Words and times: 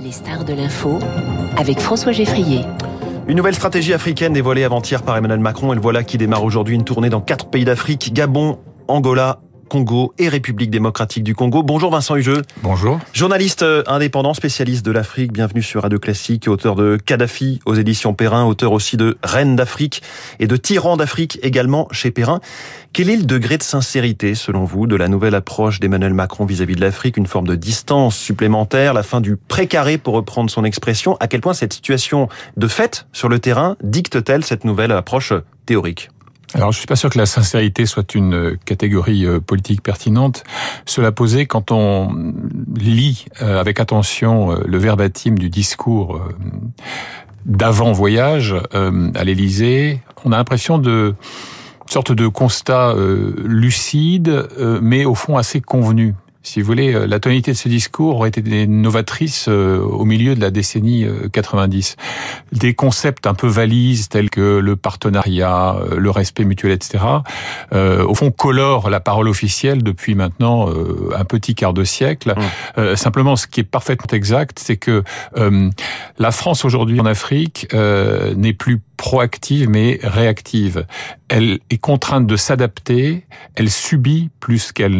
Les 0.00 0.12
stars 0.12 0.44
de 0.44 0.52
l'info 0.52 1.00
avec 1.56 1.80
François 1.80 2.12
Geffrier. 2.12 2.60
Une 3.26 3.36
nouvelle 3.36 3.54
stratégie 3.54 3.92
africaine 3.92 4.32
dévoilée 4.32 4.62
avant-hier 4.62 5.02
par 5.02 5.16
Emmanuel 5.16 5.40
Macron. 5.40 5.72
Et 5.72 5.74
le 5.74 5.80
voilà 5.80 6.04
qui 6.04 6.18
démarre 6.18 6.44
aujourd'hui 6.44 6.76
une 6.76 6.84
tournée 6.84 7.10
dans 7.10 7.20
quatre 7.20 7.46
pays 7.46 7.64
d'Afrique 7.64 8.12
Gabon, 8.12 8.58
Angola, 8.86 9.40
Congo 9.68 10.12
et 10.18 10.28
République 10.28 10.70
démocratique 10.70 11.22
du 11.22 11.34
Congo. 11.34 11.62
Bonjour 11.62 11.90
Vincent 11.90 12.16
Hugeux. 12.16 12.42
Bonjour. 12.62 12.98
Journaliste 13.12 13.62
euh, 13.62 13.84
indépendant, 13.86 14.34
spécialiste 14.34 14.84
de 14.84 14.90
l'Afrique, 14.90 15.32
bienvenue 15.32 15.62
sur 15.62 15.82
Radio 15.82 15.98
Classique, 15.98 16.48
auteur 16.48 16.74
de 16.74 16.96
Kadhafi 16.96 17.60
aux 17.66 17.74
éditions 17.74 18.14
Perrin, 18.14 18.44
auteur 18.44 18.72
aussi 18.72 18.96
de 18.96 19.16
Reine 19.22 19.54
d'Afrique 19.54 20.02
et 20.40 20.46
de 20.46 20.56
Tyran 20.56 20.96
d'Afrique 20.96 21.38
également 21.42 21.86
chez 21.92 22.10
Perrin. 22.10 22.40
Quel 22.92 23.10
est 23.10 23.16
le 23.16 23.24
degré 23.24 23.58
de 23.58 23.62
sincérité, 23.62 24.34
selon 24.34 24.64
vous, 24.64 24.86
de 24.86 24.96
la 24.96 25.08
nouvelle 25.08 25.34
approche 25.34 25.78
d'Emmanuel 25.78 26.14
Macron 26.14 26.46
vis-à-vis 26.46 26.74
de 26.74 26.80
l'Afrique? 26.80 27.16
Une 27.16 27.26
forme 27.26 27.46
de 27.46 27.54
distance 27.54 28.16
supplémentaire, 28.16 28.94
la 28.94 29.02
fin 29.02 29.20
du 29.20 29.36
précaré, 29.36 29.98
pour 29.98 30.14
reprendre 30.14 30.50
son 30.50 30.64
expression. 30.64 31.16
À 31.20 31.28
quel 31.28 31.40
point 31.42 31.52
cette 31.52 31.74
situation 31.74 32.28
de 32.56 32.66
fait 32.66 33.06
sur 33.12 33.28
le 33.28 33.38
terrain 33.38 33.76
dicte-t-elle 33.82 34.44
cette 34.44 34.64
nouvelle 34.64 34.92
approche 34.92 35.34
théorique? 35.66 36.08
Alors, 36.54 36.72
je 36.72 36.78
suis 36.78 36.86
pas 36.86 36.96
sûr 36.96 37.10
que 37.10 37.18
la 37.18 37.26
sincérité 37.26 37.84
soit 37.84 38.14
une 38.14 38.34
euh, 38.34 38.58
catégorie 38.64 39.26
euh, 39.26 39.38
politique 39.38 39.82
pertinente. 39.82 40.44
Cela 40.86 41.12
posé, 41.12 41.46
quand 41.46 41.70
on 41.70 42.32
lit 42.74 43.26
euh, 43.42 43.60
avec 43.60 43.80
attention 43.80 44.58
le 44.64 44.78
verbatim 44.78 45.34
du 45.34 45.50
discours 45.50 46.20
d'avant 47.44 47.92
voyage 47.92 48.54
à 48.72 49.24
l'Élysée, 49.24 50.00
on 50.24 50.32
a 50.32 50.36
l'impression 50.36 50.78
de 50.78 51.14
sorte 51.88 52.12
de 52.12 52.28
constat 52.28 52.94
lucide, 53.44 54.48
mais 54.82 55.04
au 55.04 55.14
fond 55.14 55.36
assez 55.36 55.60
convenu 55.60 56.14
si 56.42 56.60
vous 56.60 56.66
voulez, 56.66 56.94
euh, 56.94 57.06
la 57.06 57.18
tonalité 57.18 57.52
de 57.52 57.56
ce 57.56 57.68
discours 57.68 58.16
aurait 58.16 58.28
été 58.28 58.66
novatrice 58.66 59.46
euh, 59.48 59.80
au 59.80 60.04
milieu 60.04 60.34
de 60.34 60.40
la 60.40 60.50
décennie 60.50 61.06
90. 61.32 61.96
Euh, 61.98 62.58
Des 62.58 62.74
concepts 62.74 63.26
un 63.26 63.34
peu 63.34 63.48
valises 63.48 64.08
tels 64.08 64.30
que 64.30 64.58
le 64.58 64.76
partenariat, 64.76 65.76
le 65.96 66.10
respect 66.10 66.44
mutuel, 66.44 66.72
etc. 66.72 67.04
au 67.72 68.14
fond, 68.14 68.30
colorent 68.30 68.90
la 68.90 69.00
parole 69.00 69.28
officielle 69.28 69.82
depuis 69.82 70.14
maintenant 70.14 70.68
un 71.14 71.24
petit 71.24 71.54
quart 71.54 71.74
de 71.74 71.84
siècle. 71.84 72.34
Mmh. 72.76 72.96
simplement, 72.96 73.36
ce 73.36 73.46
qui 73.46 73.60
est 73.60 73.64
parfaitement 73.64 74.16
exact, 74.16 74.58
c'est 74.58 74.76
que 74.76 75.02
la 76.18 76.30
France 76.30 76.64
aujourd'hui 76.64 77.00
en 77.00 77.06
Afrique 77.06 77.68
n'est 77.74 78.52
plus 78.52 78.80
proactive 78.98 79.70
mais 79.70 79.98
réactive. 80.02 80.84
Elle 81.30 81.60
est 81.70 81.78
contrainte 81.78 82.26
de 82.26 82.36
s'adapter, 82.36 83.24
elle 83.54 83.70
subit 83.70 84.28
plus 84.40 84.72
qu'elle 84.72 84.98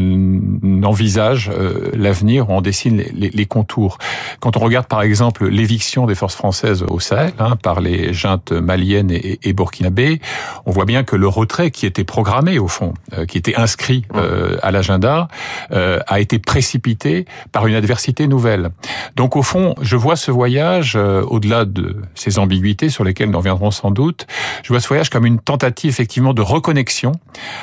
n'envisage 0.62 1.50
euh, 1.52 1.90
l'avenir, 1.94 2.48
on 2.48 2.60
dessine 2.60 3.02
les, 3.12 3.30
les, 3.30 3.46
contours. 3.46 3.98
Quand 4.40 4.56
on 4.56 4.60
regarde 4.60 4.86
par 4.86 5.02
exemple 5.02 5.48
l'éviction 5.48 6.06
des 6.06 6.14
forces 6.14 6.36
françaises 6.36 6.84
au 6.88 7.00
Sahel 7.00 7.32
hein, 7.38 7.56
par 7.56 7.80
les 7.80 8.12
juntes 8.12 8.52
maliennes 8.52 9.10
et, 9.10 9.40
et, 9.42 9.52
burkinabées, 9.52 10.20
on 10.64 10.70
voit 10.70 10.84
bien 10.84 11.02
que 11.02 11.16
le 11.16 11.26
retrait 11.28 11.70
qui 11.70 11.84
était 11.84 12.04
programmé 12.04 12.58
au 12.58 12.68
fond, 12.68 12.94
euh, 13.14 13.26
qui 13.26 13.36
était 13.36 13.56
inscrit 13.56 14.04
euh, 14.14 14.58
à 14.62 14.70
l'agenda, 14.70 15.28
a 15.70 16.20
été 16.20 16.38
précipité 16.38 17.26
par 17.52 17.66
une 17.66 17.74
adversité 17.74 18.28
nouvelle. 18.28 18.70
Donc 19.16 19.34
au 19.34 19.42
fond, 19.42 19.74
je 19.80 19.96
vois 19.96 20.16
ce 20.16 20.30
voyage, 20.30 20.96
au-delà 20.96 21.64
de 21.64 21.96
ces 22.14 22.38
ambiguïtés 22.38 22.90
sur 22.90 23.02
lesquelles 23.02 23.30
nous 23.30 23.38
reviendrons 23.38 23.70
sans 23.70 23.87
doute. 23.90 24.26
Je 24.62 24.68
vois 24.68 24.80
ce 24.80 24.88
voyage 24.88 25.10
comme 25.10 25.26
une 25.26 25.38
tentative 25.38 25.90
effectivement 25.90 26.34
de 26.34 26.42
reconnexion 26.42 27.12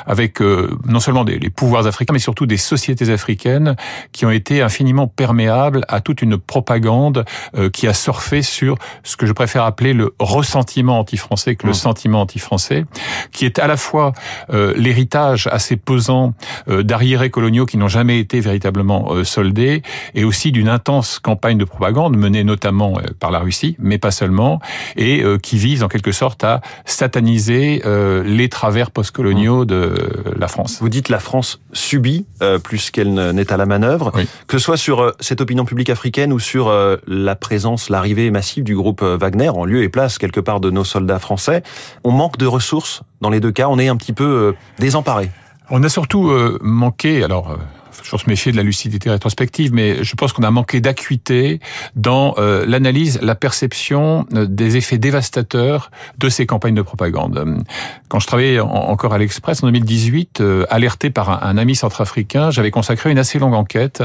avec 0.06 0.40
euh, 0.40 0.76
non 0.86 1.00
seulement 1.00 1.24
des, 1.24 1.38
les 1.38 1.50
pouvoirs 1.50 1.86
africains, 1.86 2.12
mais 2.12 2.18
surtout 2.18 2.46
des 2.46 2.56
sociétés 2.56 3.10
africaines 3.10 3.76
qui 4.12 4.26
ont 4.26 4.30
été 4.30 4.62
infiniment 4.62 5.06
perméables 5.06 5.82
à 5.88 6.00
toute 6.00 6.22
une 6.22 6.38
propagande 6.38 7.24
euh, 7.56 7.70
qui 7.70 7.86
a 7.86 7.94
surfé 7.94 8.42
sur 8.42 8.76
ce 9.02 9.16
que 9.16 9.26
je 9.26 9.32
préfère 9.32 9.64
appeler 9.64 9.92
le 9.92 10.14
ressentiment 10.18 11.00
anti-français 11.00 11.56
que 11.56 11.66
le 11.66 11.72
mmh. 11.72 11.74
sentiment 11.74 12.20
anti-français, 12.22 12.84
qui 13.32 13.44
est 13.44 13.58
à 13.58 13.66
la 13.66 13.76
fois 13.76 14.12
euh, 14.50 14.74
l'héritage 14.76 15.48
assez 15.50 15.76
pesant 15.76 16.34
d'arriérés 16.66 17.30
coloniaux 17.30 17.66
qui 17.66 17.76
n'ont 17.76 17.88
jamais 17.88 18.18
été 18.18 18.40
véritablement 18.40 19.24
soldés, 19.24 19.82
et 20.14 20.24
aussi 20.24 20.52
d'une 20.52 20.68
intense 20.68 21.18
campagne 21.18 21.58
de 21.58 21.64
propagande 21.64 22.16
menée 22.16 22.44
notamment 22.44 22.98
par 23.20 23.30
la 23.30 23.38
Russie, 23.38 23.76
mais 23.78 23.98
pas 23.98 24.10
seulement, 24.10 24.60
et 24.96 25.22
qui 25.42 25.58
vise 25.58 25.82
en 25.82 25.88
quelque 25.88 26.12
sorte 26.16 26.42
à 26.44 26.60
sataniser 26.84 27.82
euh, 27.84 28.24
les 28.24 28.48
travers 28.48 28.90
postcoloniaux 28.90 29.64
de 29.64 29.94
la 30.36 30.48
France. 30.48 30.78
Vous 30.80 30.88
dites 30.88 31.08
la 31.08 31.20
France 31.20 31.60
subit 31.72 32.26
euh, 32.42 32.58
plus 32.58 32.90
qu'elle 32.90 33.14
n'est 33.14 33.52
à 33.52 33.56
la 33.56 33.66
manœuvre, 33.66 34.12
que 34.46 34.58
ce 34.58 34.64
soit 34.64 34.76
sur 34.76 35.02
euh, 35.02 35.12
cette 35.20 35.40
opinion 35.40 35.64
publique 35.64 35.90
africaine 35.90 36.32
ou 36.32 36.38
sur 36.38 36.72
la 37.06 37.36
présence, 37.36 37.90
l'arrivée 37.90 38.30
massive 38.30 38.64
du 38.64 38.74
groupe 38.74 39.02
Wagner 39.02 39.50
en 39.50 39.64
lieu 39.64 39.82
et 39.82 39.88
place 39.88 40.18
quelque 40.18 40.40
part 40.40 40.60
de 40.60 40.70
nos 40.70 40.84
soldats 40.84 41.18
français. 41.18 41.62
On 42.02 42.10
manque 42.10 42.38
de 42.38 42.46
ressources 42.46 43.02
dans 43.20 43.30
les 43.30 43.40
deux 43.40 43.52
cas, 43.52 43.68
on 43.68 43.78
est 43.78 43.88
un 43.88 43.96
petit 43.96 44.12
peu 44.12 44.54
désemparé. 44.78 45.30
On 45.70 45.82
a 45.82 45.88
surtout 45.88 46.32
manqué, 46.60 47.24
alors 47.24 47.56
toujours 48.02 48.20
se 48.20 48.28
méfier 48.28 48.52
de 48.52 48.56
la 48.56 48.62
lucidité 48.62 49.10
rétrospective, 49.10 49.72
mais 49.72 50.02
je 50.02 50.14
pense 50.14 50.32
qu'on 50.32 50.42
a 50.42 50.50
manqué 50.50 50.80
d'acuité 50.80 51.60
dans 51.94 52.34
euh, 52.38 52.64
l'analyse, 52.66 53.20
la 53.22 53.34
perception 53.34 54.26
euh, 54.34 54.46
des 54.46 54.76
effets 54.76 54.98
dévastateurs 54.98 55.90
de 56.18 56.28
ces 56.28 56.46
campagnes 56.46 56.74
de 56.74 56.82
propagande. 56.82 57.62
Quand 58.08 58.18
je 58.18 58.26
travaillais 58.26 58.60
encore 58.60 59.14
à 59.14 59.18
l'Express 59.18 59.62
en 59.62 59.66
2018, 59.66 60.40
euh, 60.40 60.66
alerté 60.70 61.10
par 61.10 61.44
un, 61.44 61.56
ami 61.56 61.74
centrafricain, 61.74 62.50
j'avais 62.50 62.70
consacré 62.70 63.10
une 63.10 63.18
assez 63.18 63.38
longue 63.38 63.54
enquête 63.54 64.02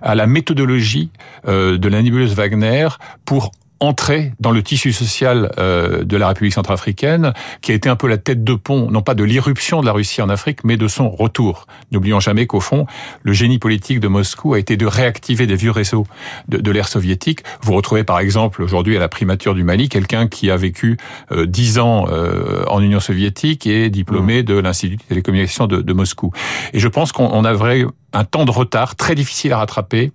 à 0.00 0.14
la 0.14 0.26
méthodologie 0.26 1.10
de 1.46 1.88
la 1.88 2.02
nébuleuse 2.02 2.34
Wagner 2.34 2.88
pour 3.24 3.50
entrer 3.82 4.32
dans 4.38 4.52
le 4.52 4.62
tissu 4.62 4.92
social 4.92 5.50
euh, 5.58 6.04
de 6.04 6.16
la 6.16 6.28
République 6.28 6.54
centrafricaine, 6.54 7.32
qui 7.62 7.72
a 7.72 7.74
été 7.74 7.88
un 7.88 7.96
peu 7.96 8.06
la 8.06 8.16
tête 8.16 8.44
de 8.44 8.54
pont, 8.54 8.88
non 8.90 9.02
pas 9.02 9.14
de 9.14 9.24
l'irruption 9.24 9.80
de 9.80 9.86
la 9.86 9.92
Russie 9.92 10.22
en 10.22 10.28
Afrique, 10.28 10.60
mais 10.62 10.76
de 10.76 10.86
son 10.86 11.10
retour. 11.10 11.66
N'oublions 11.90 12.20
jamais 12.20 12.46
qu'au 12.46 12.60
fond, 12.60 12.86
le 13.22 13.32
génie 13.32 13.58
politique 13.58 13.98
de 13.98 14.06
Moscou 14.06 14.54
a 14.54 14.60
été 14.60 14.76
de 14.76 14.86
réactiver 14.86 15.48
des 15.48 15.56
vieux 15.56 15.72
réseaux 15.72 16.06
de, 16.48 16.58
de 16.58 16.70
l'ère 16.70 16.86
soviétique. 16.86 17.40
Vous 17.62 17.72
retrouvez 17.72 18.04
par 18.04 18.20
exemple 18.20 18.62
aujourd'hui 18.62 18.96
à 18.96 19.00
la 19.00 19.08
primature 19.08 19.54
du 19.54 19.64
Mali 19.64 19.88
quelqu'un 19.88 20.28
qui 20.28 20.50
a 20.50 20.56
vécu 20.56 20.96
euh, 21.32 21.46
dix 21.46 21.80
ans 21.80 22.06
euh, 22.08 22.64
en 22.68 22.80
Union 22.80 23.00
soviétique 23.00 23.66
et 23.66 23.90
diplômé 23.90 24.42
mmh. 24.42 24.44
de 24.44 24.54
l'Institut 24.58 24.96
de 24.96 25.02
télécommunications 25.02 25.66
de, 25.66 25.82
de 25.82 25.92
Moscou. 25.92 26.30
Et 26.72 26.78
je 26.78 26.88
pense 26.88 27.10
qu'on 27.10 27.44
a 27.44 27.52
vrai, 27.52 27.84
un 28.12 28.24
temps 28.24 28.44
de 28.44 28.50
retard 28.50 28.94
très 28.94 29.14
difficile 29.14 29.52
à 29.52 29.58
rattraper 29.58 30.12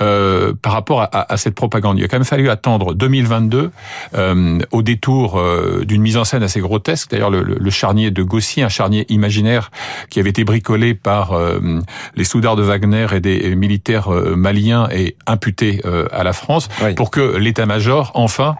euh, 0.00 0.54
par 0.60 0.72
rapport 0.72 1.02
à, 1.02 1.32
à, 1.32 1.36
cette 1.36 1.54
propagande. 1.54 1.98
Il 1.98 2.04
a 2.04 2.08
quand 2.08 2.16
même 2.16 2.24
fallu 2.24 2.48
attendre 2.48 2.94
2022 3.10 3.70
euh, 4.14 4.58
au 4.70 4.82
détour 4.82 5.38
euh, 5.38 5.84
d'une 5.84 6.02
mise 6.02 6.16
en 6.16 6.24
scène 6.24 6.42
assez 6.42 6.60
grotesque. 6.60 7.10
D'ailleurs, 7.10 7.30
le, 7.30 7.42
le, 7.42 7.70
charnier 7.70 8.10
de 8.10 8.22
Gossy, 8.22 8.62
un 8.62 8.68
charnier 8.68 9.04
imaginaire 9.08 9.70
qui 10.10 10.20
avait 10.20 10.30
été 10.30 10.44
bricolé 10.44 10.94
par 10.94 11.32
euh, 11.32 11.80
les 12.14 12.24
soudards 12.24 12.56
de 12.56 12.62
Wagner 12.62 13.06
et 13.12 13.20
des 13.20 13.54
militaires 13.56 14.12
euh, 14.12 14.36
maliens 14.36 14.88
et 14.92 15.16
imputé 15.26 15.80
euh, 15.84 16.06
à 16.12 16.22
la 16.22 16.32
France 16.32 16.68
pour 16.96 17.10
que 17.10 17.36
l'état-major 17.36 18.12
enfin 18.14 18.56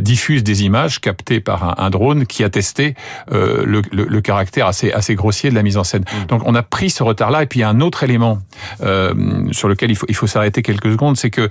diffuse 0.00 0.42
des 0.44 0.64
images 0.64 1.00
captées 1.00 1.40
par 1.40 1.64
un, 1.64 1.74
un 1.84 1.90
drone 1.90 2.26
qui 2.26 2.44
attestait 2.44 2.94
le, 3.30 3.82
le, 3.90 4.20
caractère 4.20 4.66
assez 4.66 4.92
assez 4.92 5.14
grossier 5.14 5.50
de 5.50 5.54
la 5.54 5.62
mise 5.62 5.76
en 5.76 5.84
scène. 5.84 6.02
Mmh. 6.02 6.26
Donc, 6.26 6.42
on 6.46 6.54
a 6.54 6.62
pris 6.62 6.90
ce 6.90 7.02
retard-là. 7.02 7.42
Et 7.42 7.46
puis, 7.46 7.60
il 7.60 7.62
y 7.62 7.64
a 7.64 7.68
un 7.68 7.80
autre 7.80 8.02
élément 8.04 8.38
euh, 8.82 9.14
sur 9.52 9.68
lequel 9.68 9.90
il 9.90 9.96
faut, 9.96 10.06
il 10.08 10.14
faut 10.14 10.26
s'arrêter 10.26 10.62
quelques 10.62 10.90
secondes, 10.92 11.16
c'est 11.16 11.30
que 11.30 11.48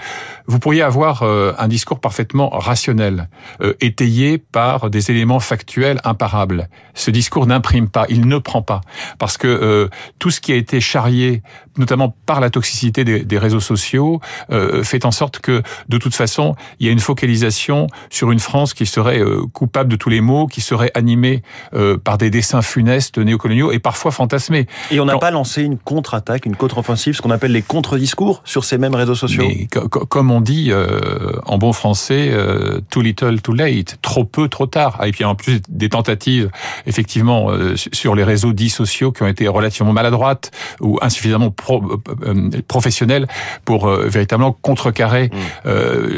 vous 0.47 0.59
pourriez 0.59 0.81
avoir 0.81 1.23
euh, 1.23 1.53
un 1.57 1.67
discours 1.67 1.99
parfaitement 1.99 2.30
rationnel, 2.39 3.29
euh, 3.61 3.73
étayé 3.81 4.37
par 4.37 4.89
des 4.89 5.11
éléments 5.11 5.39
factuels 5.39 5.99
imparables. 6.03 6.69
Ce 6.93 7.11
discours 7.11 7.45
n'imprime 7.45 7.89
pas, 7.89 8.05
il 8.09 8.27
ne 8.27 8.37
prend 8.37 8.61
pas, 8.61 8.81
parce 9.17 9.37
que 9.37 9.47
euh, 9.47 9.87
tout 10.19 10.31
ce 10.31 10.41
qui 10.41 10.51
a 10.51 10.55
été 10.55 10.81
charrié, 10.81 11.41
notamment 11.77 12.15
par 12.25 12.41
la 12.41 12.49
toxicité 12.49 13.03
des, 13.03 13.23
des 13.23 13.37
réseaux 13.37 13.59
sociaux, 13.59 14.19
euh, 14.51 14.83
fait 14.83 15.05
en 15.05 15.11
sorte 15.11 15.39
que, 15.39 15.61
de 15.89 15.97
toute 15.97 16.15
façon, 16.15 16.55
il 16.79 16.85
y 16.85 16.89
a 16.89 16.91
une 16.91 16.99
focalisation 16.99 17.87
sur 18.09 18.31
une 18.31 18.39
France 18.39 18.73
qui 18.73 18.85
serait 18.85 19.21
coupable 19.53 19.89
de 19.89 19.95
tous 19.95 20.09
les 20.09 20.21
maux, 20.21 20.47
qui 20.47 20.61
serait 20.61 20.91
animée 20.95 21.43
par 22.03 22.17
des 22.17 22.29
dessins 22.29 22.61
funestes 22.61 23.17
néocoloniaux 23.17 23.71
et 23.71 23.79
parfois 23.79 24.11
fantasmés. 24.11 24.67
Et 24.91 24.99
on 24.99 25.05
n'a 25.05 25.17
pas 25.17 25.31
lancé 25.31 25.63
une 25.63 25.77
contre-attaque, 25.77 26.45
une 26.45 26.55
contre-offensive, 26.55 27.15
ce 27.15 27.21
qu'on 27.21 27.31
appelle 27.31 27.51
les 27.51 27.61
contre-discours 27.61 28.41
sur 28.45 28.63
ces 28.63 28.77
mêmes 28.77 28.95
réseaux 28.95 29.15
sociaux? 29.15 29.43
Mais, 29.47 29.67
Comme 29.67 30.31
on 30.31 30.41
dit 30.41 30.71
en 31.45 31.57
bon 31.57 31.73
français, 31.73 32.10
euh, 32.11 32.81
too 32.89 33.01
little, 33.01 33.41
too 33.41 33.53
late, 33.53 33.97
trop 34.01 34.23
peu, 34.23 34.47
trop 34.47 34.67
tard. 34.67 34.97
Ah, 34.99 35.07
et 35.07 35.11
puis 35.11 35.23
en 35.23 35.35
plus 35.35 35.61
des 35.69 35.89
tentatives, 35.89 36.49
effectivement, 36.85 37.51
euh, 37.51 37.75
sur 37.75 38.15
les 38.15 38.23
réseaux 38.23 38.53
dits 38.53 38.69
sociaux 38.69 39.11
qui 39.11 39.23
ont 39.23 39.27
été 39.27 39.47
relativement 39.47 39.93
maladroites 39.93 40.51
ou 40.79 40.97
insuffisamment 41.01 41.51
pro, 41.51 41.81
professionnelles 42.67 43.27
pour 43.65 43.89
véritablement 43.89 44.51
contrecarrer 44.51 45.29
mmh. 45.31 45.69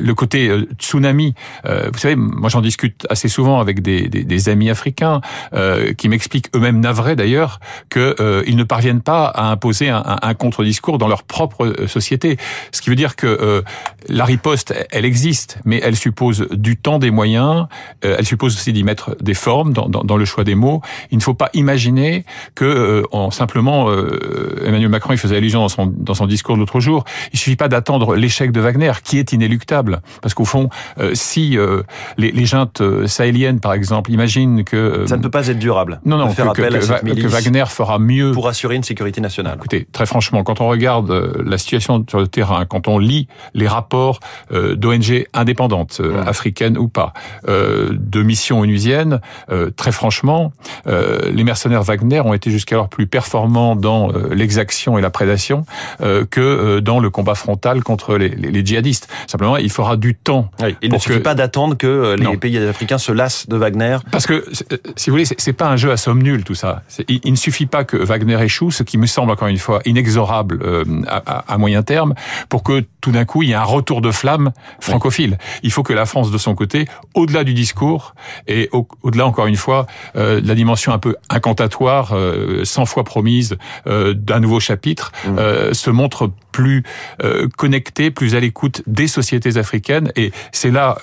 le 0.02 0.14
côté 0.14 0.52
tsunami. 0.78 1.34
vous 1.66 1.98
savez, 1.98 2.16
moi 2.16 2.50
j'en 2.50 2.62
discute 2.62 3.06
assez 3.10 3.28
souvent 3.28 3.60
avec 3.60 3.82
des, 3.82 4.08
des, 4.08 4.24
des 4.24 4.50
amis 4.50 4.70
africains 4.70 5.22
qui 5.98 6.10
m'expliquent 6.10 6.50
eux-mêmes 6.56 6.80
navrés 6.80 7.16
d'ailleurs 7.16 7.60
qu'ils 7.90 8.56
ne 8.56 8.64
parviennent 8.64 9.02
pas 9.02 9.26
à 9.26 9.52
imposer 9.52 9.90
un, 9.90 10.04
un 10.22 10.34
contre-discours 10.34 10.98
dans 10.98 11.08
leur 11.08 11.24
propre 11.24 11.74
société. 11.88 12.38
Ce 12.72 12.82
qui 12.82 12.90
veut 12.90 12.96
dire 12.96 13.16
que 13.16 13.64
la 14.08 14.26
riposte, 14.26 14.74
elle 14.92 15.06
existe, 15.06 15.60
mais 15.66 15.82
elle 15.84 15.96
suppose 15.96 16.48
du 16.52 16.78
temps, 16.78 16.98
des 16.98 17.12
moyens. 17.12 17.68
Euh, 18.06 18.16
elle 18.18 18.26
suppose 18.26 18.56
aussi 18.56 18.74
d'y 18.74 18.84
mettre 18.84 19.16
des 19.22 19.34
formes 19.34 19.74
dans, 19.74 19.88
dans, 19.90 20.04
dans, 20.04 20.18
le 20.18 20.26
choix 20.26 20.44
des 20.44 20.56
mots. 20.56 20.82
Il 21.12 21.18
ne 21.18 21.24
faut 21.24 21.34
pas 21.34 21.50
imaginer 21.54 22.26
que 22.56 22.66
euh, 22.66 23.04
en 23.12 23.32
simplement 23.32 23.90
euh, 23.90 24.64
Emmanuel 24.66 24.90
Macron, 24.90 25.14
il 25.14 25.18
faisait 25.18 25.38
allusion 25.38 25.60
dans 25.60 25.70
son 25.70 25.86
dans 25.86 26.14
son 26.14 26.26
discours 26.26 26.56
de 26.56 26.60
l'autre 26.60 26.80
jour. 26.80 27.04
Il 27.34 27.40
suffit 27.40 27.56
pas 27.56 27.68
d'attendre 27.68 28.16
l'échec 28.16 28.52
de 28.52 28.60
Wagner, 28.60 28.94
qui 29.04 29.20
est 29.20 29.34
inéluctable, 29.34 30.02
parce 30.22 30.34
qu'au 30.34 30.46
fond, 30.46 30.70
si 31.14 31.58
les, 32.18 32.32
les 32.32 32.46
juntes 32.46 32.82
sahéliennes, 33.06 33.60
par 33.60 33.74
exemple, 33.74 34.12
imaginent 34.12 34.64
que 34.64 35.06
ça 35.08 35.18
ne 35.18 35.22
peut 35.22 35.30
pas 35.30 35.48
être 35.48 35.60
durable. 35.60 36.00
Non, 36.06 36.18
non, 36.18 36.28
que, 36.34 36.42
que, 36.42 37.22
que, 37.22 37.28
Wagner 37.28 37.66
fera 37.68 38.00
mieux 38.00 38.32
pour 38.32 38.48
assurer 38.48 38.76
une 38.76 38.84
sécurité 38.84 39.22
nationale. 39.22 39.56
Écoutez, 39.58 39.88
très 39.92 40.06
franchement, 40.06 40.44
quand 40.44 40.62
on 40.62 40.68
regarde 40.68 41.12
la 41.46 41.58
situation 41.58 42.06
sur 42.08 42.20
le 42.20 42.28
terrain, 42.28 42.66
quand 42.66 42.88
on 42.88 43.00
lit 43.00 43.28
les 43.54 43.68
rapports 43.68 44.20
d'ONG 44.52 45.26
indépendantes, 45.34 45.73
euh, 45.74 46.24
mmh. 46.24 46.28
africaines 46.28 46.78
ou 46.78 46.88
pas, 46.88 47.14
euh, 47.48 47.90
de 47.92 48.22
missions 48.22 48.60
onusiennes, 48.60 49.20
très 49.76 49.92
franchement, 49.92 50.52
les 50.86 51.44
mercenaires 51.44 51.84
Wagner 51.84 52.22
ont 52.22 52.34
été 52.34 52.52
jusqu'alors 52.52 52.90
plus 52.90 53.08
performants 53.08 53.76
dans 53.76 54.12
l'exaction 54.32 54.98
et 54.98 55.02
la 55.02 55.10
prédation 55.10 55.66
que 56.30 56.80
dans 56.80 57.00
le 57.00 57.10
combat 57.10 57.36
frontal 57.36 57.84
contre 57.84 58.18
les, 58.18 58.30
les, 58.30 58.66
djihadistes. 58.66 59.08
Simplement, 59.28 59.58
il 59.58 59.70
faudra 59.70 59.98
du 59.98 60.16
temps. 60.16 60.50
il 60.82 60.92
ne 60.92 60.98
suffit 60.98 61.20
pas 61.20 61.36
d'attendre 61.36 61.78
que 61.78 62.16
les 62.18 62.38
pays 62.38 62.58
africains 62.58 62.98
se 62.98 63.12
lassent 63.12 63.48
de 63.48 63.58
Wagner. 63.58 63.98
Parce 64.12 64.26
que, 64.26 64.46
si 64.96 65.10
vous 65.10 65.16
voulez, 65.16 65.26
c'est 65.26 65.54
pas 65.54 65.70
un 65.70 65.78
jeu 65.78 65.92
à 65.92 65.98
somme 65.98 66.22
nulle 66.22 66.44
tout 66.44 66.56
ça. 66.56 66.84
Il, 67.08 67.22
il, 67.24 67.32
ne 67.32 67.38
suffit 67.38 67.66
pas 67.66 67.84
que 67.84 67.98
Wagner 67.98 68.42
échoue, 68.42 68.72
ce 68.72 68.84
qui 68.84 68.98
me 68.98 69.06
semble 69.06 69.32
encore 69.32 69.48
une 69.48 69.58
fois 69.58 69.82
inexorable 69.86 70.60
à, 71.08 71.18
à, 71.26 71.54
à 71.54 71.58
moyen 71.58 71.84
terme, 71.84 72.14
pour 72.50 72.64
que 72.64 72.84
tout 73.02 73.12
d'un 73.12 73.26
coup 73.26 73.44
il 73.44 73.50
y 73.50 73.52
ait 73.52 73.56
un 73.56 73.64
retour 73.64 74.02
de 74.02 74.12
flamme 74.12 74.52
francophile. 74.80 75.38
Il 75.64 75.72
faut 75.72 75.84
que 75.84 75.94
la 75.94 76.06
France, 76.06 76.32
de 76.32 76.38
son 76.38 76.56
côté, 76.56 76.86
au-delà 77.14 77.44
du 77.44 77.54
discours 77.54 78.14
et 78.48 78.70
au-delà, 79.02 79.26
encore 79.26 79.48
une 79.48 79.56
fois, 79.56 79.88
euh, 80.16 80.42
de 80.42 80.48
la 80.48 80.56
dimension 80.56 80.94
un 80.94 81.00
peu 81.00 81.16
incantatoire, 81.30 82.14
euh, 82.14 82.64
100 82.64 82.86
fois 82.86 83.04
promise 83.04 83.58
euh, 83.88 84.14
d'un 84.14 84.40
nouveau 84.40 84.60
chapitre, 84.60 85.12
mmh. 85.26 85.40
euh, 85.40 85.74
se 85.74 85.90
montre 85.90 86.32
plus 86.52 86.84
euh, 87.24 87.48
connecté, 87.58 88.12
plus 88.12 88.36
à 88.36 88.40
l'écoute 88.40 88.84
des 88.86 89.08
sociétés 89.08 89.58
africaines. 89.58 90.12
Et 90.16 90.32
c'est 90.52 90.72
là 90.72 90.98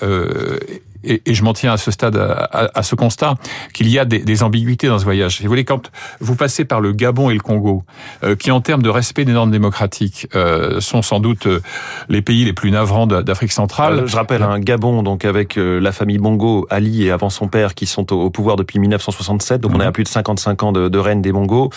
et, 1.03 1.21
et 1.25 1.33
je 1.33 1.43
m'en 1.43 1.53
tiens 1.53 1.73
à 1.73 1.77
ce 1.77 1.91
stade, 1.91 2.15
à, 2.15 2.71
à, 2.73 2.83
ce 2.83 2.95
constat, 2.95 3.35
qu'il 3.73 3.89
y 3.89 3.99
a 3.99 4.05
des, 4.05 4.19
des, 4.19 4.43
ambiguïtés 4.43 4.87
dans 4.87 4.99
ce 4.99 5.03
voyage. 5.03 5.37
Si 5.37 5.43
vous 5.43 5.49
voulez, 5.49 5.65
quand 5.65 5.91
vous 6.19 6.35
passez 6.35 6.65
par 6.65 6.81
le 6.81 6.91
Gabon 6.91 7.29
et 7.29 7.33
le 7.33 7.39
Congo, 7.39 7.83
euh, 8.23 8.35
qui 8.35 8.51
en 8.51 8.61
termes 8.61 8.81
de 8.81 8.89
respect 8.89 9.25
des 9.25 9.33
normes 9.33 9.51
démocratiques 9.51 10.27
euh, 10.35 10.79
sont 10.79 11.01
sans 11.01 11.19
doute 11.19 11.47
euh, 11.47 11.61
les 12.09 12.21
pays 12.21 12.45
les 12.45 12.53
plus 12.53 12.71
navrants 12.71 13.07
d'Afrique 13.07 13.51
centrale. 13.51 14.03
Je 14.05 14.15
rappelle 14.15 14.43
un 14.43 14.59
Gabon 14.59 15.03
donc 15.03 15.25
avec 15.25 15.55
la 15.57 15.91
famille 15.91 16.17
Bongo, 16.17 16.67
Ali 16.69 17.05
et 17.05 17.11
avant 17.11 17.29
son 17.29 17.47
père 17.47 17.73
qui 17.75 17.85
sont 17.85 18.13
au, 18.13 18.21
au 18.21 18.29
pouvoir 18.29 18.55
depuis 18.55 18.79
1967, 18.79 19.61
donc 19.61 19.71
mmh. 19.71 19.75
on 19.75 19.79
est 19.81 19.85
à 19.85 19.91
plus 19.91 20.03
de 20.03 20.09
55 20.09 20.63
ans 20.63 20.71
de, 20.71 20.89
de 20.89 20.97
règne 20.97 21.21
des 21.21 21.31
Bongo, 21.31 21.69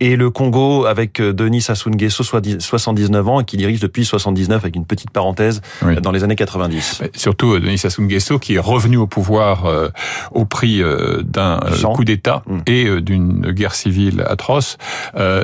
et 0.00 0.16
le 0.16 0.30
Congo 0.30 0.84
avec 0.86 1.20
Denis 1.20 1.62
Sassou 1.62 1.90
Nguesso, 1.90 2.24
79 2.24 3.28
ans, 3.28 3.40
et 3.40 3.44
qui 3.44 3.56
dirige 3.56 3.80
depuis 3.80 4.04
79 4.04 4.62
avec 4.62 4.76
une 4.76 4.86
petite 4.86 5.10
parenthèse 5.10 5.62
oui. 5.82 5.96
dans 6.00 6.12
les 6.12 6.24
années 6.24 6.36
90. 6.36 7.00
Mais 7.02 7.10
surtout 7.14 7.58
Denis 7.58 7.78
Sassou 7.78 8.02
Nguesso 8.02 8.38
qui 8.38 8.54
est 8.54 8.58
revenu 8.66 8.96
au 8.96 9.06
pouvoir 9.06 9.66
euh, 9.66 9.88
au 10.32 10.44
prix 10.44 10.82
euh, 10.82 11.22
d'un 11.22 11.60
euh, 11.64 11.92
coup 11.94 12.04
d'État 12.04 12.42
mmh. 12.46 12.58
et 12.66 13.00
d'une 13.00 13.52
guerre 13.52 13.74
civile 13.74 14.24
atroce. 14.26 14.76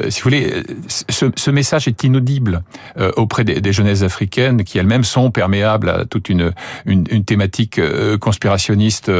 si 0.08 0.20
vous 0.20 0.24
voulez, 0.24 0.62
ce, 0.88 1.26
ce 1.34 1.50
message 1.50 1.88
est 1.88 2.04
inaudible 2.04 2.62
auprès 3.16 3.44
des, 3.44 3.60
des, 3.60 3.72
jeunesses 3.72 4.02
africaines 4.02 4.64
qui 4.64 4.78
elles-mêmes 4.78 5.04
sont 5.04 5.30
perméables 5.30 5.88
à 5.88 6.04
toute 6.04 6.28
une, 6.28 6.52
une, 6.84 7.06
une 7.10 7.24
thématique 7.24 7.80
conspirationniste 8.20 9.10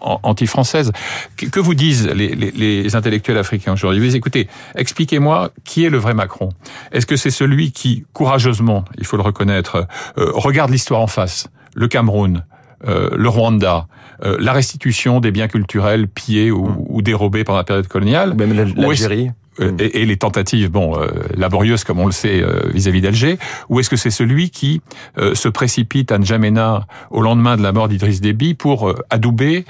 anti-française. 0.00 0.92
Que, 1.36 1.46
que, 1.46 1.60
vous 1.60 1.74
disent 1.74 2.08
les, 2.08 2.34
les, 2.34 2.50
les 2.50 2.96
intellectuels 2.96 3.38
africains 3.38 3.72
aujourd'hui? 3.72 4.14
Écoutez, 4.14 4.48
expliquez-moi 4.74 5.50
qui 5.64 5.84
est 5.84 5.90
le 5.90 5.98
vrai 5.98 6.14
Macron. 6.14 6.50
Est-ce 6.92 7.06
que 7.06 7.16
c'est 7.16 7.30
celui 7.30 7.72
qui, 7.72 8.04
courageusement, 8.12 8.84
il 8.98 9.04
faut 9.04 9.16
le 9.16 9.22
reconnaître, 9.22 9.86
regarde 10.16 10.70
l'histoire 10.70 11.00
en 11.00 11.06
face 11.06 11.48
le 11.74 11.88
Cameroun, 11.88 12.44
euh, 12.86 13.10
le 13.12 13.28
Rwanda, 13.28 13.86
euh, 14.24 14.36
la 14.40 14.52
restitution 14.52 15.20
des 15.20 15.30
biens 15.30 15.48
culturels 15.48 16.08
pillés 16.08 16.50
ou, 16.50 16.86
ou 16.88 17.02
dérobés 17.02 17.44
pendant 17.44 17.58
la 17.58 17.64
période 17.64 17.88
coloniale. 17.88 18.34
Même 18.34 18.52
l'Algérie. 18.52 19.30
Euh, 19.60 19.70
mm. 19.72 19.76
et, 19.80 20.02
et, 20.02 20.06
les 20.06 20.16
tentatives, 20.16 20.70
bon, 20.70 20.98
euh, 20.98 21.08
laborieuses 21.36 21.84
comme 21.84 21.98
on 21.98 22.06
le 22.06 22.12
sait 22.12 22.42
euh, 22.42 22.70
vis-à-vis 22.72 23.02
d'Alger, 23.02 23.38
ou 23.68 23.80
est-ce 23.80 23.90
que 23.90 23.96
c'est 23.96 24.10
celui 24.10 24.50
qui 24.50 24.80
euh, 25.18 25.34
se 25.34 25.48
précipite 25.48 26.10
à 26.10 26.18
N'Djamena 26.18 26.86
au 27.10 27.20
lendemain 27.20 27.56
de 27.56 27.62
la 27.62 27.72
mort 27.72 27.88
d'Idriss 27.88 28.20
Déby 28.20 28.54
pour 28.54 28.88
euh, 28.88 29.04
adouber 29.10 29.64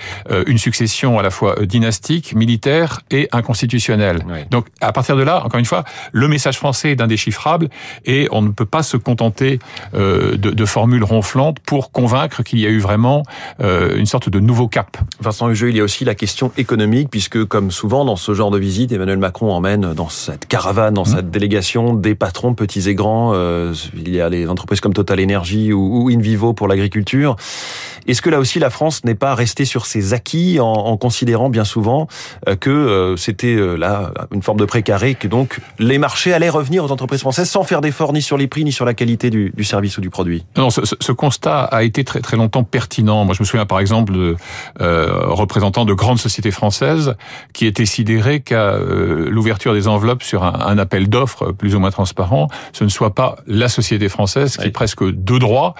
une 0.46 0.58
succession 0.58 1.18
à 1.18 1.22
la 1.22 1.30
fois 1.30 1.56
dynastique, 1.62 2.34
militaire 2.34 3.00
et 3.10 3.28
inconstitutionnelle? 3.32 4.24
Oui. 4.28 4.38
Donc 4.50 4.66
à 4.80 4.92
partir 4.92 5.16
de 5.16 5.22
là, 5.22 5.44
encore 5.44 5.58
une 5.58 5.64
fois, 5.64 5.84
le 6.12 6.28
message 6.28 6.58
français 6.58 6.92
est 6.92 7.00
indéchiffrable 7.00 7.68
et 8.04 8.28
on 8.30 8.42
ne 8.42 8.50
peut 8.50 8.66
pas 8.66 8.82
se 8.82 8.96
contenter 8.96 9.58
de, 9.92 10.36
de, 10.36 10.64
formules 10.64 11.04
ronflantes 11.04 11.58
pour 11.60 11.90
convaincre 11.90 12.42
qu'il 12.42 12.60
y 12.60 12.66
a 12.66 12.70
eu 12.70 12.78
vraiment 12.78 13.24
une 13.60 14.06
sorte 14.06 14.28
de 14.28 14.40
nouveau 14.40 14.68
cap. 14.68 14.96
Vincent 15.20 15.50
Hugeux, 15.50 15.70
il 15.70 15.76
y 15.76 15.80
a 15.80 15.84
aussi 15.84 16.04
la 16.04 16.14
question 16.14 16.52
économique, 16.56 17.08
puisque 17.10 17.44
comme 17.44 17.70
souvent 17.70 18.04
dans 18.04 18.16
ce 18.16 18.34
genre 18.34 18.50
de 18.50 18.58
visite, 18.58 18.92
Emmanuel 18.92 19.18
Macron 19.18 19.52
emmène 19.52 19.71
dans 19.80 20.08
cette 20.08 20.46
caravane, 20.46 20.94
dans 20.94 21.02
mmh. 21.02 21.16
cette 21.16 21.30
délégation, 21.30 21.94
des 21.94 22.14
patrons 22.14 22.54
petits 22.54 22.88
et 22.88 22.94
grands. 22.94 23.32
Euh, 23.34 23.74
il 23.94 24.14
y 24.14 24.20
a 24.20 24.30
des 24.30 24.48
entreprises 24.48 24.80
comme 24.80 24.94
Total 24.94 25.22
Energy 25.22 25.72
ou, 25.72 26.04
ou 26.04 26.08
Invivo 26.10 26.52
pour 26.52 26.68
l'agriculture. 26.68 27.36
Est-ce 28.06 28.22
que 28.22 28.30
là 28.30 28.38
aussi 28.38 28.58
la 28.58 28.70
France 28.70 29.04
n'est 29.04 29.14
pas 29.14 29.34
restée 29.34 29.64
sur 29.64 29.86
ses 29.86 30.12
acquis 30.12 30.58
en, 30.60 30.72
en 30.72 30.96
considérant 30.96 31.50
bien 31.50 31.64
souvent 31.64 32.08
euh, 32.48 32.56
que 32.56 32.70
euh, 32.70 33.16
c'était 33.16 33.54
euh, 33.54 33.76
là 33.76 34.12
une 34.32 34.42
forme 34.42 34.58
de 34.58 34.64
précaré, 34.64 35.14
que 35.14 35.28
donc 35.28 35.60
les 35.78 35.98
marchés 35.98 36.32
allaient 36.32 36.48
revenir 36.48 36.84
aux 36.84 36.90
entreprises 36.90 37.20
françaises 37.20 37.48
sans 37.48 37.62
faire 37.62 37.80
d'efforts 37.80 38.12
ni 38.12 38.22
sur 38.22 38.36
les 38.36 38.48
prix 38.48 38.64
ni 38.64 38.72
sur 38.72 38.84
la 38.84 38.94
qualité 38.94 39.30
du, 39.30 39.52
du 39.56 39.64
service 39.64 39.98
ou 39.98 40.00
du 40.00 40.10
produit? 40.10 40.44
Non, 40.56 40.70
ce, 40.70 40.80
ce, 40.84 41.12
constat 41.12 41.64
a 41.64 41.84
été 41.84 42.04
très 42.04 42.20
très 42.20 42.36
longtemps 42.36 42.64
pertinent. 42.64 43.24
Moi, 43.24 43.34
je 43.34 43.42
me 43.42 43.46
souviens 43.46 43.66
par 43.66 43.78
exemple 43.80 44.12
de 44.12 44.36
représentants 44.78 45.84
de 45.84 45.94
grandes 45.94 46.18
sociétés 46.18 46.50
françaises 46.50 47.14
qui 47.52 47.66
étaient 47.66 47.86
sidérés 47.86 48.40
qu'à 48.40 48.74
euh, 48.74 49.28
l'ouverture 49.62 49.74
des 49.74 49.88
enveloppes 49.88 50.22
sur 50.22 50.44
un, 50.44 50.58
un 50.60 50.78
appel 50.78 51.08
d'offres 51.08 51.52
plus 51.52 51.74
ou 51.74 51.80
moins 51.80 51.90
transparent, 51.90 52.48
ce 52.72 52.84
ne 52.84 52.88
soit 52.88 53.14
pas 53.14 53.36
la 53.46 53.68
société 53.68 54.08
française 54.08 54.56
qui, 54.56 54.64
oui. 54.64 54.70
presque 54.70 55.04
de 55.04 55.38
droit, 55.38 55.74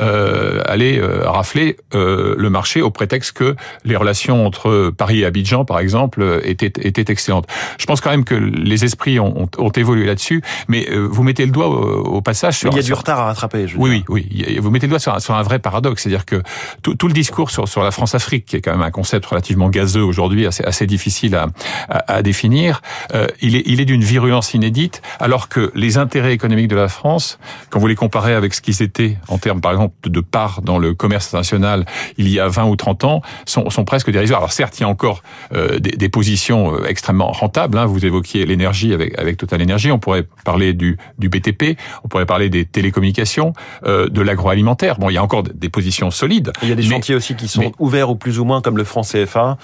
euh, 0.00 0.62
allait 0.66 0.98
euh, 0.98 1.28
rafler 1.28 1.76
euh, 1.94 2.34
le 2.38 2.50
marché 2.50 2.82
au 2.82 2.90
prétexte 2.90 3.32
que 3.32 3.56
les 3.84 3.96
relations 3.96 4.46
entre 4.46 4.90
Paris 4.96 5.20
et 5.20 5.26
Abidjan, 5.26 5.64
par 5.64 5.78
exemple, 5.80 6.40
étaient, 6.44 6.72
étaient 6.80 7.12
excellentes. 7.12 7.46
Je 7.78 7.86
pense 7.86 8.00
quand 8.00 8.10
même 8.10 8.24
que 8.24 8.34
les 8.34 8.84
esprits 8.84 9.20
ont, 9.20 9.42
ont, 9.42 9.48
ont 9.58 9.70
évolué 9.70 10.06
là-dessus, 10.06 10.42
mais 10.68 10.88
euh, 10.90 11.06
vous 11.10 11.22
mettez 11.22 11.44
le 11.44 11.52
doigt 11.52 11.68
au, 11.68 12.16
au 12.16 12.20
passage 12.22 12.58
sur... 12.58 12.70
Il 12.72 12.76
y 12.76 12.80
a 12.80 12.82
du 12.82 12.94
retard 12.94 13.18
à 13.20 13.24
rattraper. 13.26 13.68
Je 13.68 13.76
oui, 13.76 14.04
oui, 14.08 14.26
oui. 14.30 14.58
Vous 14.58 14.70
mettez 14.70 14.86
le 14.86 14.90
doigt 14.90 14.98
sur 14.98 15.14
un, 15.14 15.20
sur 15.20 15.34
un 15.34 15.42
vrai 15.42 15.58
paradoxe, 15.58 16.02
c'est-à-dire 16.02 16.24
que 16.24 16.42
tout, 16.82 16.94
tout, 16.94 17.08
le 17.08 17.14
discours 17.14 17.50
sur, 17.50 17.68
sur 17.68 17.82
la 17.82 17.90
France-Afrique, 17.90 18.46
qui 18.46 18.56
est 18.56 18.60
quand 18.60 18.72
même 18.72 18.82
un 18.82 18.90
concept 18.90 19.26
relativement 19.26 19.68
gazeux 19.68 20.02
aujourd'hui, 20.02 20.46
assez, 20.46 20.64
assez 20.64 20.86
difficile 20.86 21.34
à, 21.34 21.46
à, 21.88 22.16
à 22.16 22.22
définir, 22.22 22.82
euh, 23.14 23.25
il 23.40 23.56
est, 23.56 23.62
il 23.66 23.80
est 23.80 23.84
d'une 23.84 24.04
virulence 24.04 24.54
inédite, 24.54 25.02
alors 25.20 25.48
que 25.48 25.70
les 25.74 25.98
intérêts 25.98 26.32
économiques 26.32 26.68
de 26.68 26.76
la 26.76 26.88
France, 26.88 27.38
quand 27.70 27.78
vous 27.78 27.86
les 27.86 27.94
comparez 27.94 28.34
avec 28.34 28.54
ce 28.54 28.60
qu'ils 28.60 28.82
étaient 28.82 29.18
en 29.28 29.38
termes, 29.38 29.60
par 29.60 29.72
exemple, 29.72 29.94
de 30.08 30.20
part 30.20 30.62
dans 30.62 30.78
le 30.78 30.94
commerce 30.94 31.26
international 31.28 31.84
il 32.18 32.28
y 32.28 32.40
a 32.40 32.48
20 32.48 32.66
ou 32.66 32.76
30 32.76 33.04
ans, 33.04 33.22
sont, 33.44 33.70
sont 33.70 33.84
presque 33.84 34.10
dérisoires. 34.10 34.40
Alors 34.40 34.52
certes, 34.52 34.78
il 34.78 34.82
y 34.82 34.84
a 34.84 34.88
encore 34.88 35.22
euh, 35.54 35.78
des, 35.78 35.92
des, 35.92 36.08
positions 36.08 36.74
euh, 36.74 36.86
extrêmement 36.86 37.32
rentables. 37.32 37.78
Hein. 37.78 37.86
Vous 37.86 38.04
évoquiez 38.04 38.46
l'énergie 38.46 38.92
avec, 38.92 39.18
avec 39.18 39.36
Total 39.36 39.60
Énergie. 39.60 39.90
On 39.90 39.98
pourrait 39.98 40.26
parler 40.44 40.72
du, 40.72 40.98
du 41.18 41.28
BTP. 41.28 41.78
On 42.04 42.08
pourrait 42.08 42.26
parler 42.26 42.48
des 42.48 42.64
télécommunications, 42.64 43.52
euh, 43.84 44.08
de 44.08 44.20
l'agroalimentaire. 44.20 44.98
Bon, 44.98 45.10
il 45.10 45.14
y 45.14 45.18
a 45.18 45.22
encore 45.22 45.42
des 45.42 45.68
positions 45.68 46.10
solides. 46.10 46.52
Il 46.62 46.68
y 46.68 46.72
a 46.72 46.74
des 46.74 46.82
mais, 46.82 46.88
chantiers 46.88 47.14
aussi 47.14 47.34
qui 47.34 47.48
sont 47.48 47.60
mais, 47.60 47.72
ouverts 47.78 48.10
ou 48.10 48.16
plus 48.16 48.38
ou 48.38 48.44
moins, 48.44 48.60
comme 48.60 48.76
le 48.76 48.84
franc 48.84 49.02
CFA 49.02 49.58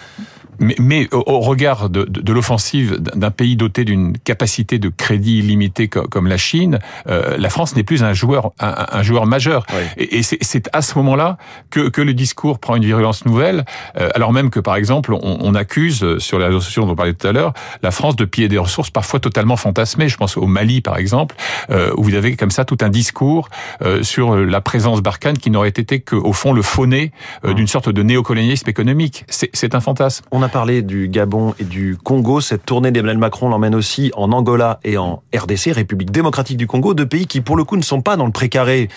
Mais, 0.58 0.74
mais 0.78 1.08
au 1.12 1.40
regard 1.40 1.88
de, 1.88 2.04
de, 2.04 2.20
de 2.20 2.32
l'offensive 2.32 2.98
d'un 2.98 3.30
pays 3.30 3.56
doté 3.56 3.84
d'une 3.84 4.16
capacité 4.18 4.78
de 4.78 4.88
crédit 4.88 5.38
illimitée 5.38 5.88
comme, 5.88 6.26
la 6.26 6.36
Chine, 6.36 6.78
euh, 7.08 7.36
la 7.38 7.50
France 7.50 7.74
n'est 7.74 7.82
plus 7.82 8.04
un 8.04 8.12
joueur, 8.12 8.52
un, 8.60 8.86
un 8.92 9.02
joueur 9.02 9.26
majeur. 9.26 9.66
Oui. 9.72 9.82
Et, 9.96 10.18
et 10.18 10.22
c'est 10.22 10.68
à 10.72 10.82
ce 10.82 10.96
moment-là 10.98 11.38
que, 11.70 11.88
que 11.88 12.00
le 12.00 12.14
discours 12.14 12.58
prend 12.58 12.76
une 12.76 12.84
virulence 12.84 13.24
nouvelle, 13.24 13.64
euh, 13.98 14.10
alors 14.14 14.32
même 14.32 14.50
que 14.50 14.60
par 14.60 14.76
exemple 14.76 15.14
on, 15.14 15.38
on 15.40 15.54
accuse 15.54 16.04
euh, 16.04 16.18
sur 16.18 16.38
les 16.38 16.46
réseaux 16.46 16.60
sociaux 16.60 16.84
dont 16.84 16.92
on 16.92 16.96
parlait 16.96 17.14
tout 17.14 17.26
à 17.26 17.32
l'heure 17.32 17.54
la 17.82 17.90
France 17.90 18.16
de 18.16 18.24
piller 18.24 18.48
des 18.48 18.58
ressources 18.58 18.90
parfois 18.90 19.20
totalement 19.20 19.56
fantasmées. 19.56 20.08
Je 20.08 20.16
pense 20.16 20.36
au 20.36 20.46
Mali 20.46 20.80
par 20.80 20.98
exemple, 20.98 21.34
euh, 21.70 21.92
où 21.96 22.04
vous 22.04 22.14
avez 22.14 22.36
comme 22.36 22.50
ça 22.50 22.64
tout 22.64 22.78
un 22.82 22.90
discours 22.90 23.48
euh, 23.82 24.02
sur 24.02 24.36
la 24.36 24.60
présence 24.60 25.00
Barkhane 25.00 25.38
qui 25.38 25.50
n'aurait 25.50 25.68
été 25.70 26.00
qu'au 26.00 26.32
fond 26.32 26.52
le 26.52 26.62
fauné 26.62 27.12
mmh. 27.42 27.54
d'une 27.54 27.66
sorte 27.66 27.88
de 27.88 28.02
néocolonialisme 28.02 28.68
économique. 28.68 29.24
C'est 29.28 29.74
un 29.74 29.80
fantasme. 29.80 30.24
On 30.30 30.41
a 30.42 30.48
parlé 30.48 30.82
du 30.82 31.08
Gabon 31.08 31.54
et 31.58 31.64
du 31.64 31.96
Congo. 31.96 32.40
Cette 32.40 32.64
tournée 32.64 32.90
d'Emmanuel 32.90 33.18
Macron 33.18 33.48
l'emmène 33.48 33.74
aussi 33.74 34.10
en 34.16 34.32
Angola 34.32 34.80
et 34.84 34.98
en 34.98 35.22
RDC, 35.34 35.72
République 35.72 36.10
démocratique 36.10 36.56
du 36.56 36.66
Congo, 36.66 36.94
deux 36.94 37.06
pays 37.06 37.26
qui 37.26 37.40
pour 37.40 37.56
le 37.56 37.64
coup 37.64 37.76
ne 37.76 37.82
sont 37.82 38.02
pas 38.02 38.16
dans 38.16 38.26
le 38.26 38.32
précaré 38.32 38.88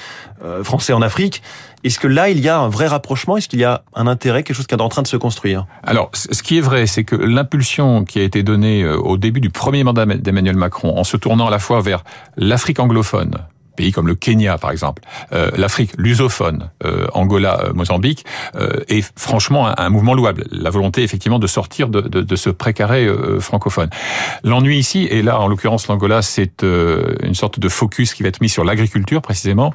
euh, 0.43 0.63
français 0.63 0.93
en 0.93 1.01
Afrique. 1.01 1.41
Est-ce 1.83 1.99
que 1.99 2.07
là, 2.07 2.29
il 2.29 2.39
y 2.39 2.49
a 2.49 2.59
un 2.59 2.67
vrai 2.67 2.87
rapprochement? 2.87 3.37
Est-ce 3.37 3.47
qu'il 3.47 3.59
y 3.59 3.63
a 3.63 3.83
un 3.93 4.07
intérêt, 4.07 4.43
quelque 4.43 4.55
chose 4.55 4.67
qui 4.67 4.75
est 4.75 4.81
en 4.81 4.89
train 4.89 5.03
de 5.03 5.07
se 5.07 5.17
construire? 5.17 5.67
Alors, 5.83 6.09
ce 6.13 6.41
qui 6.41 6.57
est 6.57 6.61
vrai, 6.61 6.87
c'est 6.87 7.03
que 7.03 7.15
l'impulsion 7.15 8.05
qui 8.05 8.19
a 8.19 8.23
été 8.23 8.41
donnée 8.41 8.83
euh, 8.83 8.97
au 8.97 9.17
début 9.17 9.41
du 9.41 9.49
premier 9.49 9.83
mandat 9.83 10.05
d'Emmanuel 10.05 10.55
Macron, 10.55 10.97
en 10.97 11.03
se 11.03 11.17
tournant 11.17 11.47
à 11.47 11.51
la 11.51 11.59
fois 11.59 11.81
vers 11.81 12.03
l'Afrique 12.37 12.79
anglophone, 12.79 13.37
pays 13.75 13.91
comme 13.91 14.07
le 14.07 14.15
Kenya 14.15 14.57
par 14.57 14.71
exemple, 14.71 15.01
euh, 15.33 15.51
l'Afrique 15.57 15.91
lusophone, 15.97 16.69
euh, 16.83 17.07
Angola, 17.13 17.59
euh, 17.65 17.73
Mozambique, 17.73 18.25
euh, 18.55 18.79
est 18.87 19.05
franchement 19.17 19.67
un, 19.67 19.75
un, 19.77 19.89
mouvement 19.89 20.13
louable. 20.13 20.45
La 20.51 20.69
volonté 20.69 21.03
effectivement 21.03 21.39
de 21.39 21.47
sortir 21.47 21.89
de, 21.89 22.01
de, 22.01 22.21
de 22.21 22.35
ce 22.35 22.49
précaré 22.49 23.05
euh, 23.05 23.39
francophone. 23.39 23.89
L'ennui 24.43 24.77
ici, 24.77 25.07
et 25.09 25.21
là 25.21 25.39
en 25.39 25.47
l'occurrence 25.47 25.87
l'Angola, 25.87 26.21
c'est 26.21 26.63
euh, 26.63 27.15
une 27.21 27.35
sorte 27.35 27.59
de 27.59 27.69
focus 27.69 28.13
qui 28.13 28.23
va 28.23 28.29
être 28.29 28.41
mis 28.41 28.49
sur 28.49 28.63
l'agriculture 28.63 29.21
précisément. 29.21 29.73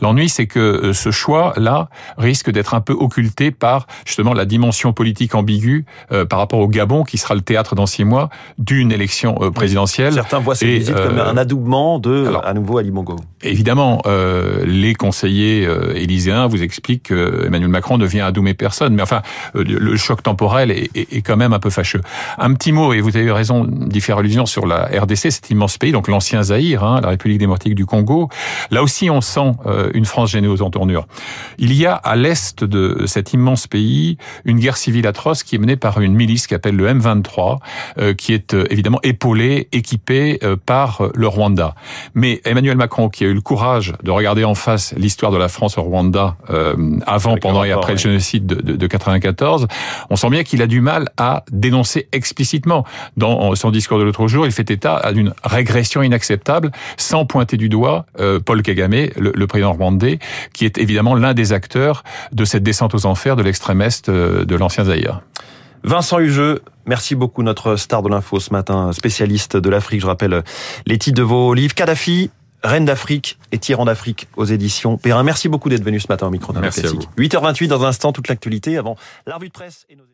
L'ennui, 0.00 0.28
c'est 0.28 0.46
que 0.46 0.92
ce 0.92 1.10
choix-là 1.10 1.88
risque 2.16 2.50
d'être 2.50 2.74
un 2.74 2.80
peu 2.80 2.92
occulté 2.92 3.50
par 3.50 3.86
justement 4.04 4.34
la 4.34 4.44
dimension 4.44 4.92
politique 4.92 5.34
ambiguë 5.34 5.84
par 6.28 6.38
rapport 6.38 6.58
au 6.60 6.68
Gabon, 6.68 7.04
qui 7.04 7.18
sera 7.18 7.34
le 7.34 7.40
théâtre 7.40 7.74
dans 7.74 7.86
six 7.86 8.04
mois 8.04 8.28
d'une 8.58 8.92
élection 8.92 9.34
présidentielle. 9.52 10.14
Certains 10.14 10.38
voient 10.38 10.54
cette 10.54 10.68
visite 10.68 10.94
comme 10.94 11.18
un 11.18 11.36
adoubement 11.36 11.98
de, 11.98 12.26
alors, 12.26 12.46
à 12.46 12.54
nouveau, 12.54 12.78
Ali 12.78 12.90
Bongo. 12.90 13.16
Évidemment, 13.42 14.02
euh, 14.06 14.64
les 14.64 14.94
conseillers 14.94 15.66
euh, 15.66 15.94
élyséens 15.94 16.46
vous 16.46 16.62
expliquent 16.62 17.04
que 17.04 17.44
Emmanuel 17.46 17.68
Macron 17.70 17.98
ne 17.98 18.06
vient 18.06 18.26
adoumer 18.26 18.54
personne, 18.54 18.94
mais 18.94 19.02
enfin, 19.02 19.22
euh, 19.56 19.64
le 19.64 19.96
choc 19.96 20.22
temporel 20.22 20.70
est, 20.70 20.90
est, 20.94 21.12
est, 21.12 21.22
quand 21.22 21.36
même 21.36 21.52
un 21.52 21.58
peu 21.58 21.70
fâcheux. 21.70 22.00
Un 22.38 22.54
petit 22.54 22.72
mot, 22.72 22.92
et 22.92 23.00
vous 23.00 23.16
avez 23.16 23.30
raison 23.30 23.64
d'y 23.64 24.00
faire 24.00 24.18
allusion 24.18 24.46
sur 24.46 24.66
la 24.66 24.86
RDC, 24.86 25.30
cet 25.30 25.50
immense 25.50 25.78
pays, 25.78 25.92
donc 25.92 26.08
l'ancien 26.08 26.42
Zaïre, 26.42 26.84
hein, 26.84 27.00
la 27.02 27.08
République 27.10 27.38
démocratique 27.38 27.74
du 27.74 27.86
Congo. 27.86 28.28
Là 28.70 28.82
aussi, 28.82 29.10
on 29.10 29.20
sent 29.20 29.52
euh, 29.66 29.90
une 29.94 30.04
France 30.04 30.30
gênée 30.30 30.48
aux 30.48 30.62
entournures. 30.62 31.06
Il 31.58 31.72
y 31.74 31.86
a 31.86 31.94
à 31.94 32.16
l'est 32.16 32.64
de 32.64 33.04
cet 33.06 33.32
immense 33.32 33.66
pays 33.66 34.16
une 34.44 34.58
guerre 34.58 34.76
civile 34.76 35.06
atroce 35.06 35.42
qui 35.42 35.56
est 35.56 35.58
menée 35.58 35.76
par 35.76 36.00
une 36.00 36.14
milice 36.14 36.46
qui 36.46 36.54
appelle 36.54 36.76
le 36.76 36.88
M23, 36.88 37.58
euh, 37.98 38.14
qui 38.14 38.32
est 38.32 38.54
euh, 38.54 38.64
évidemment 38.70 39.00
épaulée, 39.02 39.68
équipée 39.72 40.38
par 40.66 41.02
le 41.14 41.26
Rwanda. 41.26 41.74
Mais 42.14 42.40
Emmanuel 42.44 42.76
Macron, 42.76 43.08
qui 43.08 43.24
a 43.24 43.28
eu 43.28 43.31
le 43.32 43.40
courage 43.40 43.92
de 44.02 44.10
regarder 44.10 44.44
en 44.44 44.54
face 44.54 44.94
l'histoire 44.96 45.32
de 45.32 45.36
la 45.36 45.48
France 45.48 45.78
au 45.78 45.82
Rwanda 45.82 46.36
euh, 46.50 46.74
avant, 47.06 47.32
Avec 47.32 47.42
pendant 47.42 47.64
et 47.64 47.72
après 47.72 47.88
ouais. 47.88 47.92
le 47.94 47.98
génocide 47.98 48.46
de, 48.46 48.54
de, 48.54 48.76
de 48.76 48.86
94, 48.86 49.66
on 50.10 50.16
sent 50.16 50.30
bien 50.30 50.42
qu'il 50.44 50.62
a 50.62 50.66
du 50.66 50.80
mal 50.80 51.08
à 51.16 51.44
dénoncer 51.50 52.08
explicitement. 52.12 52.84
Dans 53.16 53.54
son 53.54 53.70
discours 53.70 53.98
de 53.98 54.04
l'autre 54.04 54.26
jour, 54.28 54.46
il 54.46 54.52
fait 54.52 54.70
état 54.70 55.12
d'une 55.12 55.34
régression 55.44 56.02
inacceptable, 56.02 56.70
sans 56.96 57.24
pointer 57.26 57.56
du 57.56 57.68
doigt 57.68 58.06
euh, 58.18 58.40
Paul 58.40 58.62
Kagame, 58.62 59.08
le, 59.16 59.32
le, 59.34 59.46
président 59.46 59.72
rwandais, 59.72 60.18
qui 60.52 60.64
est 60.64 60.78
évidemment 60.78 61.14
l'un 61.14 61.34
des 61.34 61.52
acteurs 61.52 62.04
de 62.32 62.44
cette 62.44 62.62
descente 62.62 62.94
aux 62.94 63.06
enfers 63.06 63.36
de 63.36 63.42
l'extrême 63.42 63.82
est 63.82 64.08
euh, 64.08 64.44
de 64.44 64.56
l'ancien 64.56 64.84
Zaïre. 64.84 65.20
Vincent 65.84 66.20
Hugeux, 66.20 66.62
merci 66.86 67.14
beaucoup, 67.14 67.42
notre 67.42 67.76
star 67.76 68.02
de 68.02 68.08
l'info 68.08 68.38
ce 68.38 68.52
matin, 68.52 68.92
spécialiste 68.92 69.56
de 69.56 69.68
l'Afrique. 69.68 70.00
Je 70.00 70.06
rappelle 70.06 70.44
les 70.86 70.98
titres 70.98 71.18
de 71.18 71.24
vos 71.24 71.54
livres. 71.54 71.74
Kadhafi, 71.74 72.30
Reine 72.62 72.84
d'Afrique 72.84 73.38
et 73.50 73.58
Tyran 73.58 73.84
d'Afrique 73.84 74.28
aux 74.36 74.44
éditions 74.44 74.96
Perrin. 74.96 75.22
Merci 75.22 75.48
beaucoup 75.48 75.68
d'être 75.68 75.84
venu 75.84 76.00
ce 76.00 76.08
matin 76.08 76.28
au 76.28 76.30
micro 76.30 76.52
d'un 76.52 76.60
classique. 76.60 77.08
8h28 77.18 77.68
dans 77.68 77.84
un 77.84 77.88
instant, 77.88 78.12
toute 78.12 78.28
l'actualité 78.28 78.76
avant 78.76 78.96
la 79.26 79.36
revue 79.36 79.48
de 79.48 79.52
presse 79.52 79.86
et 79.90 79.96
nos 79.96 80.04